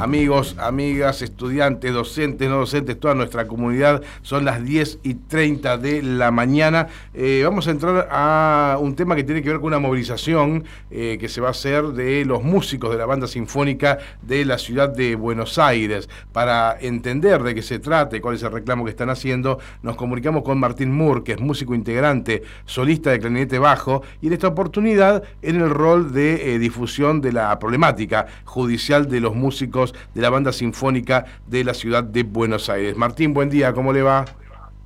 [0.00, 6.02] Amigos, amigas, estudiantes, docentes, no docentes, toda nuestra comunidad, son las 10 y 30 de
[6.02, 6.86] la mañana.
[7.12, 11.18] Eh, vamos a entrar a un tema que tiene que ver con una movilización eh,
[11.20, 14.88] que se va a hacer de los músicos de la banda sinfónica de la ciudad
[14.88, 16.08] de Buenos Aires.
[16.32, 19.96] Para entender de qué se trata y cuál es el reclamo que están haciendo, nos
[19.96, 24.48] comunicamos con Martín Moore, que es músico integrante, solista de clarinete bajo, y en esta
[24.48, 30.20] oportunidad en el rol de eh, difusión de la problemática judicial de los músicos de
[30.20, 32.96] la Banda Sinfónica de la Ciudad de Buenos Aires.
[32.96, 34.24] Martín, buen día, ¿cómo le va?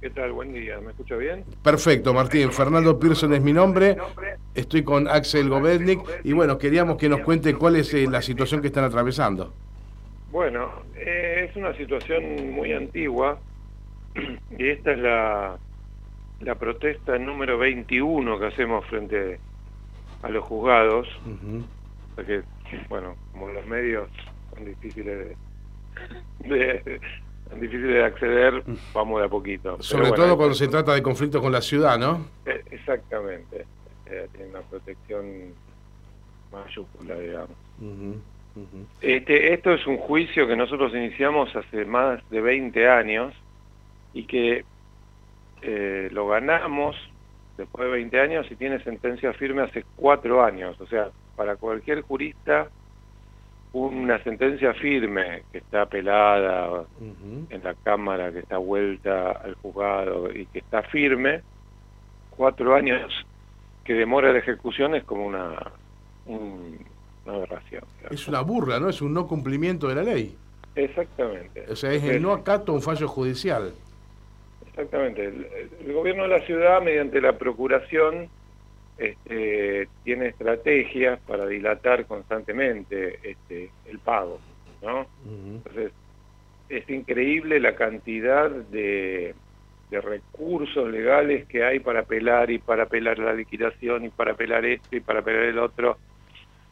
[0.04, 0.32] ¿Qué tal?
[0.32, 1.44] Buen día, ¿me escucha bien?
[1.62, 2.52] Perfecto, Martín.
[2.52, 3.96] Fernando Pearson es mi nombre.
[4.54, 8.60] Estoy con Axel Govednik y bueno, queríamos que nos cuente cuál es eh, la situación
[8.60, 9.54] que están atravesando.
[10.30, 13.38] Bueno, eh, es una situación muy antigua
[14.58, 15.56] y esta es la,
[16.40, 19.38] la protesta número 21 que hacemos frente
[20.22, 21.08] a los juzgados.
[22.14, 22.42] Porque,
[22.90, 24.10] bueno, como los medios
[24.54, 25.36] son difíciles
[26.40, 27.00] de,
[27.60, 29.82] difíciles de acceder, vamos de a poquito.
[29.82, 32.26] Sobre todo cuando se trata de conflictos con la ciudad, ¿no?
[32.46, 33.66] Eh, exactamente.
[34.06, 35.54] Eh, tiene una protección
[36.52, 37.56] mayúscula, digamos.
[39.00, 43.34] Este, esto es un juicio que nosotros iniciamos hace más de 20 años
[44.12, 44.64] y que
[45.62, 46.94] eh, lo ganamos
[47.56, 50.80] después de 20 años y tiene sentencia firme hace 4 años.
[50.80, 52.68] O sea, para cualquier jurista
[53.74, 56.84] una sentencia firme que está apelada
[57.50, 61.42] en la Cámara, que está vuelta al juzgado y que está firme,
[62.30, 63.12] cuatro años
[63.84, 65.72] que demora la ejecución es como una,
[66.26, 66.78] una
[67.26, 67.82] aberración.
[68.10, 68.88] Es una burla, ¿no?
[68.88, 70.36] Es un no cumplimiento de la ley.
[70.76, 71.66] Exactamente.
[71.68, 73.74] O sea, es el no acato a un fallo judicial.
[74.68, 75.26] Exactamente.
[75.84, 78.28] el gobierno de la ciudad, mediante la procuración,
[78.96, 84.38] este, tiene estrategias para dilatar constantemente este, el pago,
[84.82, 85.06] ¿no?
[85.26, 85.92] Entonces,
[86.68, 89.34] es increíble la cantidad de,
[89.90, 94.96] recursos legales que hay para apelar y para apelar la liquidación y para apelar esto
[94.96, 95.98] y para apelar el otro.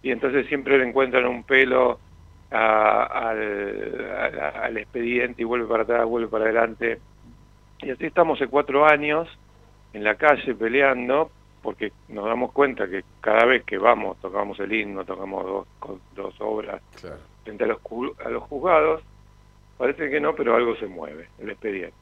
[0.02, 2.00] Y entonces siempre le encuentran un pelo
[2.50, 3.38] al,
[4.60, 6.98] al expediente y vuelve para atrás, vuelve para adelante.
[7.82, 9.28] Y así estamos hace cuatro años
[9.92, 11.30] en la calle peleando
[11.62, 16.34] porque nos damos cuenta que cada vez que vamos, tocamos el himno, tocamos dos, dos
[16.40, 16.82] obras
[17.44, 17.78] frente a los,
[18.24, 19.02] a los juzgados,
[19.78, 21.94] parece que no, pero algo se mueve, el expediente.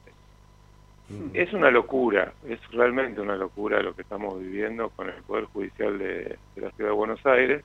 [1.09, 1.29] Mm.
[1.33, 5.97] Es una locura, es realmente una locura lo que estamos viviendo con el Poder Judicial
[5.97, 7.63] de, la Ciudad de Buenos Aires,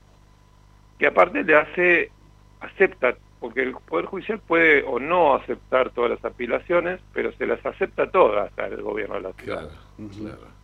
[0.99, 2.11] que aparte le hace,
[2.61, 7.65] acepta, porque el Poder Judicial puede o no aceptar todas las apilaciones, pero se las
[7.65, 9.71] acepta todas al gobierno de la ciudad.
[10.19, 10.57] claro.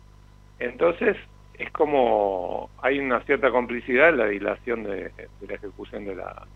[0.59, 1.17] Entonces,
[1.57, 5.11] es como hay una cierta complicidad en la dilación de,
[5.47, 6.47] la ejecución de la,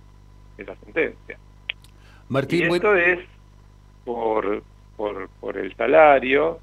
[0.58, 1.38] de la sentencia.
[2.30, 3.19] Martín, y esto es
[4.03, 4.63] por,
[4.96, 6.59] por, por el salario,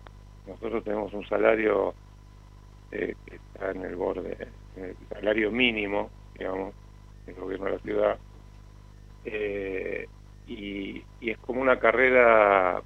[0.47, 1.95] nosotros tenemos un salario
[2.93, 4.37] eh, que está en el borde,
[4.77, 6.75] el salario mínimo, digamos,
[7.27, 8.19] del gobierno de la ciudad,
[9.25, 10.07] eh,
[10.47, 12.83] y, y es como una carrera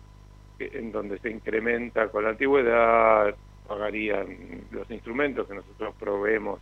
[0.61, 3.35] en donde se incrementa con la antigüedad,
[3.69, 6.59] pagarían los instrumentos que nosotros proveemos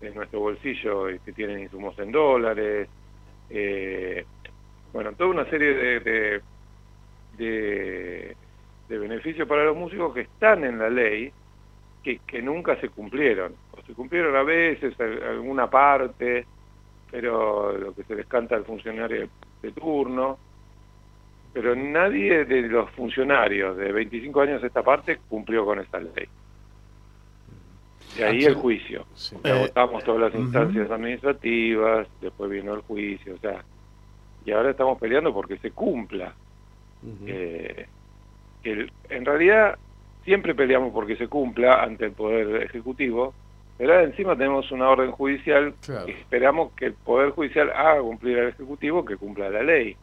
[0.00, 2.88] en nuestro bolsillo y que tienen insumos en dólares.
[3.50, 4.24] Eh,
[4.92, 6.40] bueno, toda una serie de,
[7.36, 8.36] de,
[8.88, 11.30] beneficios para los músicos que están en la ley
[12.02, 13.54] que, que nunca se cumplieron.
[13.72, 16.46] O se cumplieron a veces, alguna parte,
[17.10, 19.28] pero lo que se les canta al funcionario
[19.60, 20.38] de turno
[21.54, 26.26] pero nadie de los funcionarios de 25 años de esta parte cumplió con esta ley.
[28.18, 29.06] Y ahí el juicio.
[29.44, 33.64] Agotamos todas las instancias administrativas, después vino el juicio, o sea,
[34.44, 36.34] y ahora estamos peleando porque se cumpla.
[37.26, 37.86] Eh,
[38.64, 39.78] en realidad
[40.24, 43.32] siempre peleamos porque se cumpla ante el Poder Ejecutivo,
[43.78, 45.74] pero encima tenemos una orden judicial
[46.06, 49.96] y esperamos que el Poder Judicial haga cumplir al Ejecutivo que cumpla la ley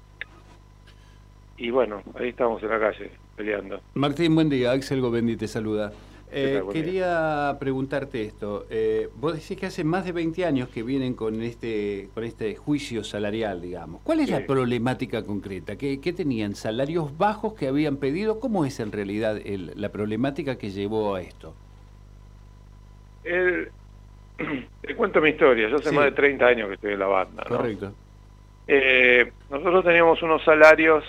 [1.62, 3.80] y bueno, ahí estamos en la calle peleando.
[3.94, 4.72] Martín, buen día.
[4.72, 5.92] Axel Govendi te saluda.
[6.31, 8.66] Eh, quería preguntarte esto.
[8.72, 12.56] Eh, vos decís que hace más de 20 años que vienen con este, con este
[12.56, 14.02] juicio salarial, digamos.
[14.04, 15.75] ¿Cuál es la problemática concreta?
[15.75, 16.56] ¿Qué, tenían?
[16.56, 18.40] ¿Salarios bajos que habían pedido?
[18.40, 21.54] ¿Cómo es en realidad la problemática que llevó a esto?
[24.81, 25.69] te cuento mi historia.
[25.69, 27.44] Yo hace más de 30 años que estoy en la banda.
[27.48, 27.94] Correcto.
[28.68, 31.04] Eh, nosotros teníamos unos salarios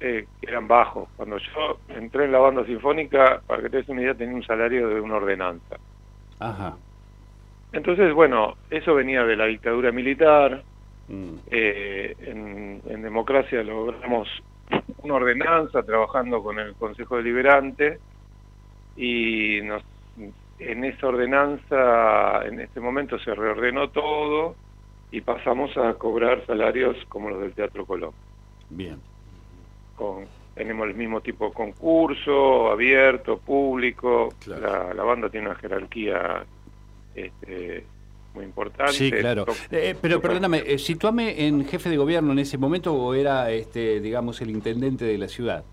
[0.00, 1.08] eh, eran bajos.
[1.16, 4.44] Cuando yo entré en la banda sinfónica, para que te des una idea, tenía un
[4.44, 5.76] salario de una ordenanza.
[6.38, 6.76] Ajá.
[7.72, 10.62] Entonces, bueno, eso venía de la dictadura militar.
[11.08, 11.34] Mm.
[11.50, 14.28] Eh, en, en, democracia logramos
[15.02, 17.98] una ordenanza trabajando con el Consejo Deliberante
[18.96, 19.82] y nos,
[20.58, 24.56] en esa ordenanza, en este momento se reordenó todo
[25.10, 28.12] y pasamos a cobrar salarios como los del Teatro Colón.
[28.68, 28.98] Bien.
[29.98, 34.34] Con, tenemos el mismo tipo de concurso, abierto, público.
[34.46, 36.44] La, la, banda tiene una jerarquía
[37.14, 37.84] este,
[38.34, 38.92] muy importante.
[38.92, 39.46] Sí, claro.
[39.70, 44.00] Eh, pero perdóname, eh, ¿situame en jefe de gobierno en ese momento o era, este,
[44.00, 45.64] digamos, el intendente de la ciudad?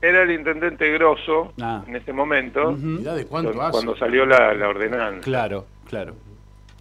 [0.00, 1.84] Era el intendente Grosso ah.
[1.86, 5.20] en ese momento, de cuánto cuando, salió la, la, ordenanza.
[5.22, 6.14] Claro, claro.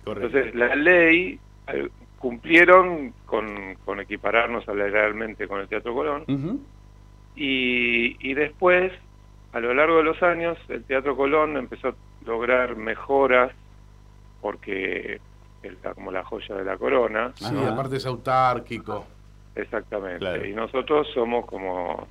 [0.05, 1.39] Entonces, la ley
[2.19, 6.23] cumplieron con, con equipararnos salarialmente con el Teatro Colón.
[7.38, 8.92] Y, y después,
[9.54, 11.95] a lo largo de los años, el Teatro Colón empezó a
[12.25, 13.51] lograr mejoras
[14.42, 15.19] porque
[15.63, 17.31] está como la joya de la corona.
[17.36, 19.06] Sí, aparte es autárquico.
[19.56, 20.50] Exactamente.
[20.50, 22.07] Y nosotros somos como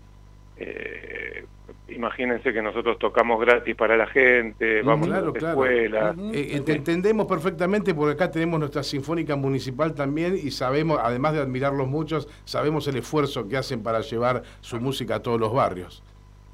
[0.56, 1.44] eh,
[1.88, 6.14] imagínense que nosotros tocamos gratis para la gente, vamos a la escuela.
[6.32, 11.88] Eh, entendemos perfectamente porque acá tenemos nuestra Sinfónica Municipal también y sabemos, además de admirarlos
[11.88, 16.02] muchos, sabemos el esfuerzo que hacen para llevar su música a todos los barrios.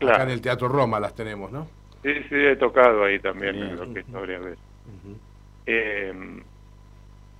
[0.00, 1.68] Acá en el Teatro Roma las tenemos, ¿no?
[2.02, 4.08] Sí, sí, he tocado ahí también en que es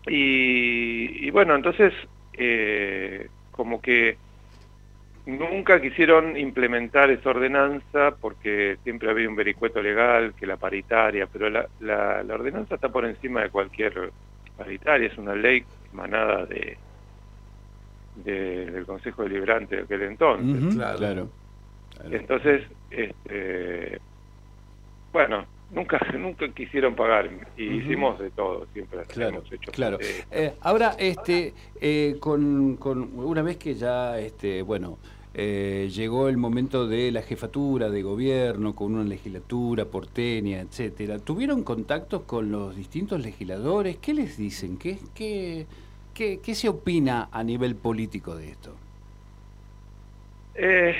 [0.06, 1.92] y, y, bueno, entonces,
[2.32, 4.16] eh, como que
[5.24, 11.48] Nunca quisieron implementar esa ordenanza porque siempre había un vericueto legal, que la paritaria, pero
[11.48, 14.10] la, la, ordenanza está por encima de cualquier
[14.56, 16.76] paritaria, es una ley emanada de,
[18.16, 20.74] del Consejo Deliberante de aquel entonces.
[20.74, 21.28] claro,
[22.10, 24.00] Entonces, este,
[25.12, 29.98] bueno, nunca nunca quisieron pagar y hicimos de todo siempre claro, hemos hecho claro.
[30.30, 34.98] eh, ahora este eh, con, con, una vez que ya este bueno
[35.34, 41.18] eh, llegó el momento de la jefatura de gobierno con una legislatura porteña etcétera.
[41.18, 45.66] Tuvieron contactos con los distintos legisladores qué les dicen qué qué
[46.14, 48.74] qué, qué se opina a nivel político de esto
[50.54, 50.94] eh,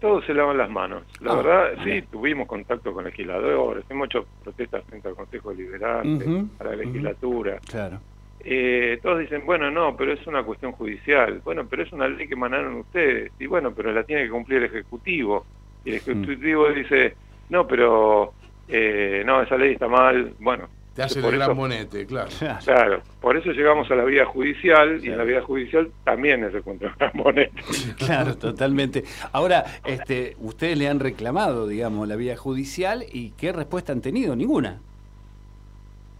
[0.00, 1.04] todos se lavan las manos.
[1.20, 6.44] La ah, verdad, sí, tuvimos contacto con legisladores, hemos hecho protestas frente al Consejo Liberante,
[6.58, 7.58] a la legislatura.
[7.68, 8.00] Claro.
[8.44, 11.40] Eh, todos dicen, bueno, no, pero es una cuestión judicial.
[11.44, 13.32] Bueno, pero es una ley que emanaron ustedes.
[13.38, 15.46] Y bueno, pero la tiene que cumplir el Ejecutivo.
[15.84, 17.14] Y el Ejecutivo dice,
[17.48, 18.32] no, pero
[18.68, 20.34] eh, no, esa ley está mal.
[20.38, 22.30] Bueno, te hace el gran monete, claro.
[22.64, 26.52] Claro, por eso llegamos a la vía judicial y en la vía judicial también es
[26.52, 27.52] el gran monete.
[27.96, 29.04] Claro, totalmente.
[29.32, 34.34] Ahora, este, ustedes le han reclamado, digamos, la vía judicial y ¿qué respuesta han tenido?
[34.34, 34.80] Ninguna.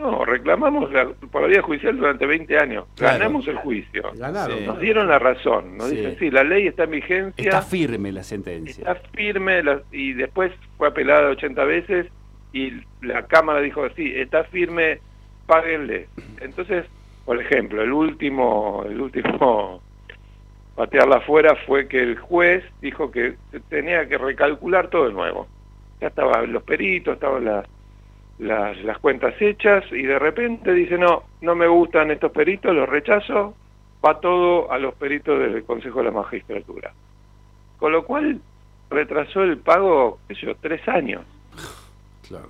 [0.00, 0.90] No, reclamamos
[1.30, 2.86] por la vía judicial durante 20 años.
[2.96, 4.10] Ganamos el juicio.
[4.14, 4.64] Ganaron.
[4.64, 5.76] Nos dieron la razón.
[5.76, 7.44] Nos dicen, sí, la ley está en vigencia.
[7.44, 8.80] Está firme la sentencia.
[8.80, 9.62] Está firme
[9.92, 12.06] y después fue apelada 80 veces
[12.54, 15.00] y la Cámara dijo así, está firme,
[15.44, 16.08] páguenle.
[16.40, 16.86] Entonces,
[17.26, 19.82] por ejemplo, el último, el último
[20.76, 23.34] patearla afuera fue que el juez dijo que
[23.68, 25.46] tenía que recalcular todo de nuevo.
[26.00, 27.66] Ya estaban los peritos, estaban las,
[28.40, 32.88] las, las cuentas hechas y de repente dice, no, no me gustan estos peritos, los
[32.88, 33.54] rechazo,
[34.04, 36.92] va todo a los peritos del Consejo de la Magistratura.
[37.78, 38.40] Con lo cual
[38.88, 41.22] retrasó el pago, qué sé yo, tres años.
[42.26, 42.48] Claro,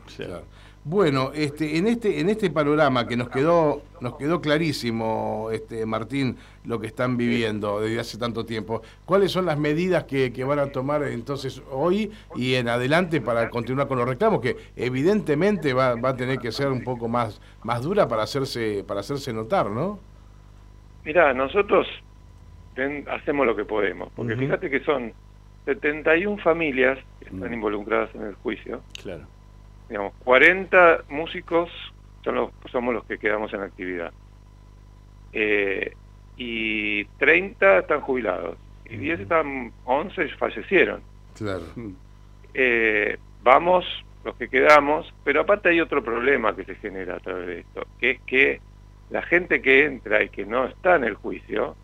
[0.83, 6.39] Bueno, este, en este, en este panorama que nos quedó, nos quedó clarísimo, este, Martín,
[6.65, 8.81] lo que están viviendo desde hace tanto tiempo.
[9.05, 13.89] ¿Cuáles son las medidas que, van a tomar entonces hoy y en adelante para continuar
[13.89, 14.41] con los reclamos?
[14.41, 18.83] Que evidentemente va, va a tener que ser un poco más, más dura para hacerse,
[18.89, 19.99] para hacerse notar, ¿no?
[21.05, 21.87] Mira, nosotros
[23.07, 25.13] hacemos lo que podemos, porque fíjate que son
[25.67, 28.81] 71 familias que están involucradas en el juicio.
[29.03, 29.27] Claro
[29.91, 31.69] digamos, 40 músicos
[32.23, 34.13] son los, somos los que quedamos en actividad.
[35.33, 35.93] Eh,
[36.37, 38.57] y 30 están jubilados.
[38.89, 41.03] Y 10 están, 11 fallecieron.
[41.37, 41.65] Claro.
[42.55, 43.85] Eh, vamos
[44.25, 47.87] los que quedamos, pero aparte hay otro problema que se genera a través de esto,
[47.99, 48.61] que es que
[49.11, 51.75] la gente que entra y que no está en el juicio,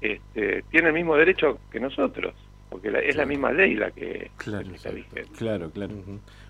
[0.00, 2.34] este, tiene el mismo derecho que nosotros
[2.70, 5.26] porque es la misma ley la que, claro, está vigente.
[5.36, 5.94] Claro, claro.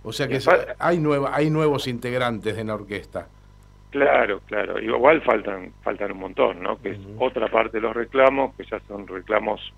[0.02, 0.38] O sea que
[0.78, 3.26] hay, nueva, hay nuevos integrantes en la orquesta.
[3.90, 4.78] Claro, claro.
[4.78, 6.80] Igual faltan faltan un montón, ¿no?
[6.80, 9.72] Que es otra parte de los reclamos, que ya son reclamos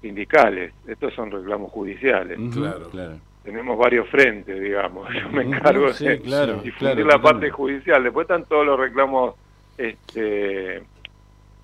[0.00, 2.38] sindicales, estos son reclamos judiciales.
[2.52, 3.18] Claro, claro.
[3.42, 5.12] Tenemos varios frentes, digamos.
[5.22, 8.02] Yo me encargo de claro, difundir la parte judicial.
[8.02, 9.34] Después están todos los reclamos
[9.76, 10.82] este,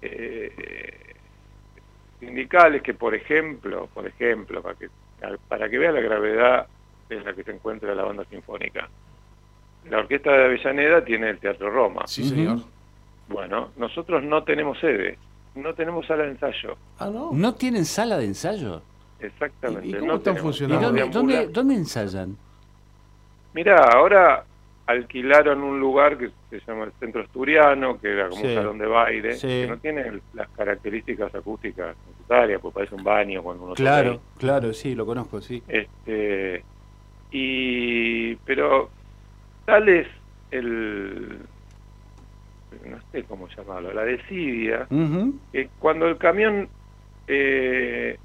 [0.02, 1.09] eh,
[2.20, 4.88] sindicales que, por ejemplo, por ejemplo, para que
[5.48, 6.66] para que vea la gravedad
[7.10, 8.88] en la que se encuentra la banda sinfónica.
[9.88, 12.06] La orquesta de Avellaneda tiene el Teatro Roma.
[12.06, 12.58] Sí, señor.
[13.28, 15.18] Bueno, nosotros no tenemos sede,
[15.54, 16.76] no tenemos sala de ensayo.
[16.98, 17.30] Ah, no.
[17.32, 18.82] ¿No tienen sala de ensayo?
[19.18, 19.88] Exactamente.
[19.88, 21.06] ¿Y, cómo están funcionando?
[21.10, 22.36] dónde, dónde, ensayan?
[23.52, 24.44] Mira, ahora
[24.90, 28.86] alquilaron un lugar que se llama el Centro Asturiano, que era como un salón de
[28.86, 34.20] baile, que no tiene las características acústicas necesarias, porque parece un baño cuando uno Claro,
[34.38, 35.62] claro, sí, lo conozco, sí.
[35.68, 36.64] Este,
[37.30, 38.90] y, pero
[39.64, 40.08] tal es
[40.50, 41.38] el,
[42.84, 44.86] no sé cómo llamarlo, la desidia,
[45.52, 46.68] que cuando el camión
[47.28, 48.18] eh,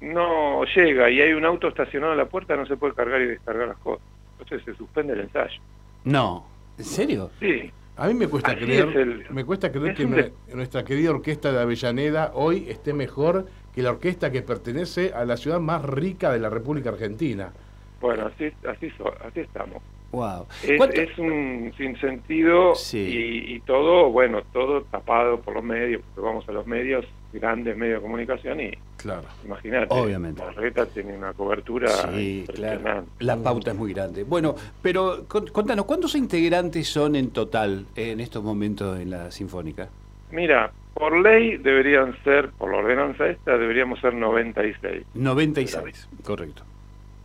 [0.00, 3.26] no llega y hay un auto estacionado en la puerta, no se puede cargar y
[3.26, 4.06] descargar las cosas.
[4.38, 5.60] Entonces se suspende el ensayo.
[6.06, 6.46] No,
[6.78, 7.30] ¿en serio?
[7.40, 7.70] Sí.
[7.96, 12.66] A mí me cuesta creer, me cuesta creer que nuestra querida orquesta de Avellaneda hoy
[12.68, 16.90] esté mejor que la orquesta que pertenece a la ciudad más rica de la República
[16.90, 17.52] Argentina.
[18.00, 18.92] Bueno, así, así,
[19.26, 19.82] así estamos.
[20.12, 20.46] Wow.
[20.62, 26.52] Es, un sinsentido y, y, todo, bueno, todo tapado por los medios, porque vamos a
[26.52, 28.70] los medios, grandes medios de comunicación y
[29.06, 29.28] claro.
[29.44, 30.42] imagínate, Obviamente.
[30.44, 33.04] la reta tiene una cobertura sí, claro.
[33.20, 34.24] La pauta es muy grande.
[34.24, 39.88] Bueno, pero contanos, ¿cuántos integrantes son en total en estos momentos en la Sinfónica?
[40.30, 45.04] Mira, por ley deberían ser, por la ordenanza esta, deberíamos ser 96.
[45.14, 46.62] 96, correcto.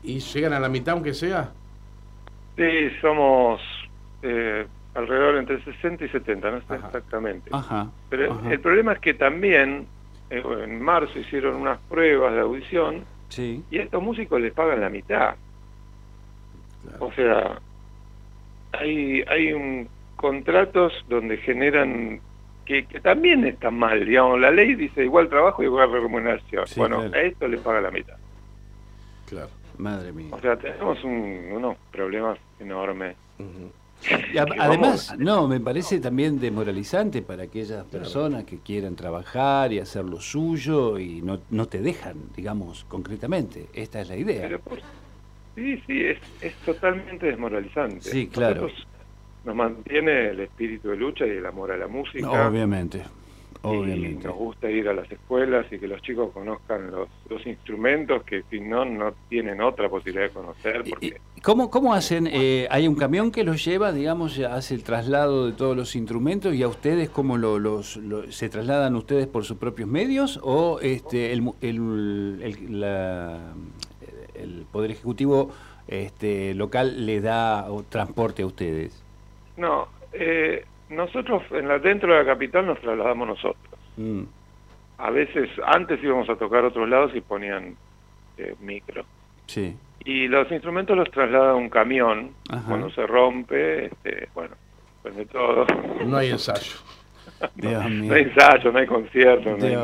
[0.04, 1.52] ¿Y llegan a la mitad aunque sea?
[2.58, 3.62] Sí, somos
[4.22, 7.50] eh, alrededor entre 60 y 70, no sé exactamente.
[7.54, 9.88] Ajá, Pero el problema es que también
[10.32, 13.64] en marzo hicieron unas pruebas de audición sí.
[13.70, 15.36] y a estos músicos les pagan la mitad.
[17.00, 17.60] O sea,
[18.72, 22.22] hay, hay un, contratos donde generan
[22.66, 26.64] que, también están mal, digamos, la ley dice igual trabajo y igual remuneración.
[26.78, 28.16] bueno, a esto les paga la mitad.
[29.28, 29.50] Claro.
[29.78, 30.28] Madre mía.
[30.32, 33.16] O sea, tenemos unos problemas enormes.
[34.60, 40.20] Además, no, me parece también demoralizante para aquellas personas que quieran trabajar y hacer lo
[40.20, 43.68] suyo y no, no te dejan, digamos, concretamente.
[43.74, 44.60] Esta es la idea.
[45.56, 48.02] sí, sí, es, es totalmente desmoralizante.
[48.02, 48.70] Sí, claro.
[49.46, 52.48] nos mantiene el espíritu de lucha y el amor a la música.
[52.48, 53.04] obviamente.
[53.64, 54.28] Obviamente.
[54.28, 57.10] nos gusta ir a las escuelas y que los chicos conozcan los,
[57.46, 60.84] instrumentos que si no, no tienen otra posibilidad de conocer.
[60.90, 61.22] Porque...
[61.44, 62.28] ¿Cómo, ¿Cómo hacen?
[62.28, 66.54] Eh, ¿Hay un camión que los lleva, digamos, hace el traslado de todos los instrumentos
[66.56, 68.00] y a ustedes cómo lo, los,
[68.30, 72.84] se trasladan ustedes por sus propios medios o este el, el,
[74.36, 75.52] el Poder Ejecutivo
[75.88, 79.04] este, local le da transporte a ustedes?
[79.58, 83.80] No, eh, nosotros en la, dentro de la capital nos trasladamos nosotros.
[83.98, 84.24] Mm.
[84.98, 87.76] A veces, antes íbamos a tocar otros lados y ponían
[88.38, 89.04] eh, micro.
[89.48, 89.76] Sí.
[90.06, 92.32] Y los instrumentos los traslada un camión.
[92.68, 94.56] Cuando se rompe, este, bueno,
[95.02, 95.66] pues de todo.
[96.06, 96.78] No hay ensayo.
[97.56, 99.58] No, hay ensayo, no hay concierto.
[99.58, 99.76] No hay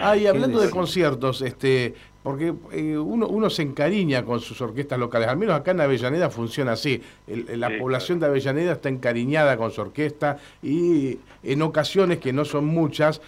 [0.00, 4.98] ah, y hablando de conciertos, este, porque eh, uno, uno se encariña con sus orquestas
[4.98, 9.70] locales, al menos acá en Avellaneda funciona así, la población de Avellaneda está encariñada con
[9.70, 13.20] su orquesta y en ocasiones, que no son muchas,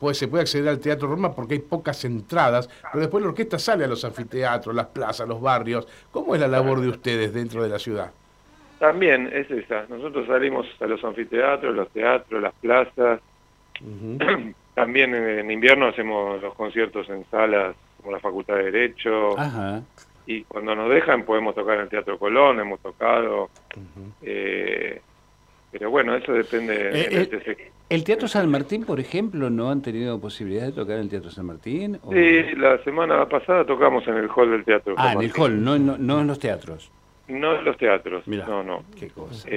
[0.00, 3.58] pues se puede acceder al Teatro Roma porque hay pocas entradas, pero después la orquesta
[3.58, 5.86] sale a los anfiteatros, las plazas, los barrios.
[6.10, 8.10] ¿Cómo es la labor de ustedes dentro de la ciudad?
[8.80, 13.20] También es esa, nosotros salimos a los anfiteatros, los teatros, las plazas,
[14.74, 19.36] también en invierno hacemos los conciertos en salas como la Facultad de Derecho.
[20.26, 23.50] Y cuando nos dejan podemos tocar en el Teatro Colón, hemos tocado.
[24.22, 25.00] Eh,
[25.70, 26.74] pero bueno, eso depende.
[26.74, 31.02] Eh, eh, el, Teatro San Martín, por ejemplo, no han tenido posibilidad de tocar en
[31.02, 32.00] el Teatro San Martín?
[32.10, 34.94] Sí, la semana pasada tocamos en el hall del Teatro.
[34.96, 36.90] Ah, en el hall, no, no, en los teatros.
[37.30, 38.84] No en los teatros, no, no.
[38.98, 39.48] Qué cosa.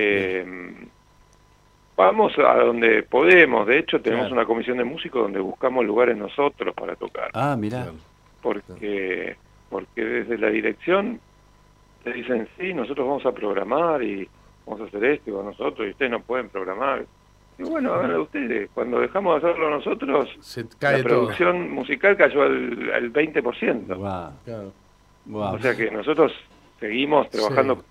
[1.96, 6.74] vamos a donde podemos, de hecho tenemos una comisión de músicos donde buscamos lugares nosotros
[6.76, 7.32] para tocar.
[7.34, 7.92] Ah, mira
[8.44, 9.36] porque,
[9.70, 11.20] porque desde la dirección
[12.04, 14.28] te dicen, sí, nosotros vamos a programar y
[14.66, 17.06] vamos a hacer esto con nosotros y ustedes no pueden programar.
[17.58, 18.70] Y bueno, háganlo ustedes.
[18.74, 20.30] Cuando dejamos de hacerlo nosotros,
[20.82, 24.32] la producción musical cayó al, al 20%.
[25.32, 26.34] O sea que nosotros
[26.84, 27.82] seguimos trabajando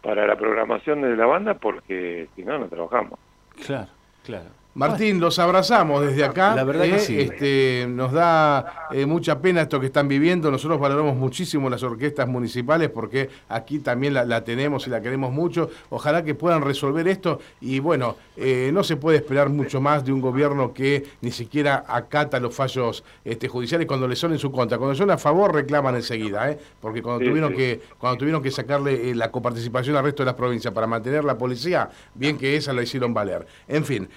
[0.00, 3.18] para la programación de la banda porque si no, no trabajamos.
[3.66, 3.90] Claro,
[4.24, 4.48] claro.
[4.74, 6.54] Martín, los abrazamos desde acá.
[6.54, 7.20] La verdad que eh, sí.
[7.20, 10.50] Este, nos da eh, mucha pena esto que están viviendo.
[10.50, 15.68] Nosotros valoramos muchísimo las orquestas municipales porque aquí también la, tenemos y la queremos mucho.
[15.90, 20.12] Ojalá que puedan resolver esto y bueno, eh, no se puede esperar mucho más de
[20.12, 24.50] un gobierno que ni siquiera acata los fallos este, judiciales cuando le son en su
[24.50, 24.78] contra.
[24.78, 26.58] Cuando son a favor reclaman enseguida, ¿eh?
[26.80, 30.72] porque cuando tuvieron que cuando tuvieron que sacarle la coparticipación al resto de las provincias
[30.72, 33.46] para mantener la policía, bien que esa la hicieron valer.
[33.68, 34.08] En fin.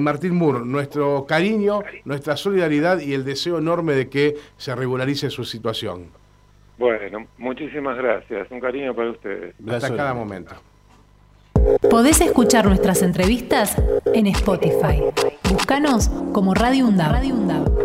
[0.00, 5.44] Martín Moore, nuestro cariño, nuestra solidaridad y el deseo enorme de que se regularice su
[5.44, 6.06] situación.
[6.78, 8.50] Bueno, muchísimas gracias.
[8.50, 9.54] Un cariño para ustedes.
[9.68, 10.54] Hasta cada momento.
[11.90, 13.76] Podés escuchar nuestras entrevistas
[14.14, 15.02] en Spotify.
[15.50, 17.77] Búscanos como Radio UNDAB.